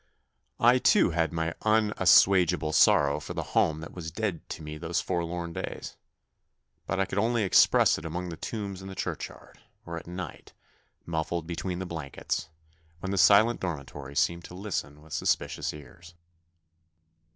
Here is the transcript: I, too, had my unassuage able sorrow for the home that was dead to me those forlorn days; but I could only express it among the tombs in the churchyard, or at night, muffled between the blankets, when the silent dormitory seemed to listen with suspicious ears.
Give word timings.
I, 0.59 0.79
too, 0.79 1.11
had 1.11 1.31
my 1.31 1.53
unassuage 1.63 2.53
able 2.53 2.73
sorrow 2.73 3.19
for 3.19 3.35
the 3.35 3.43
home 3.53 3.81
that 3.81 3.93
was 3.93 4.09
dead 4.09 4.41
to 4.49 4.63
me 4.63 4.79
those 4.79 4.99
forlorn 4.99 5.53
days; 5.53 5.95
but 6.87 6.99
I 6.99 7.05
could 7.05 7.19
only 7.19 7.43
express 7.43 7.99
it 7.99 8.03
among 8.03 8.29
the 8.29 8.35
tombs 8.35 8.81
in 8.81 8.87
the 8.87 8.95
churchyard, 8.95 9.59
or 9.85 9.97
at 9.97 10.07
night, 10.07 10.53
muffled 11.05 11.45
between 11.45 11.77
the 11.77 11.85
blankets, 11.85 12.49
when 12.97 13.11
the 13.11 13.17
silent 13.19 13.59
dormitory 13.59 14.15
seemed 14.15 14.43
to 14.45 14.55
listen 14.55 15.03
with 15.03 15.13
suspicious 15.13 15.71
ears. 15.71 16.15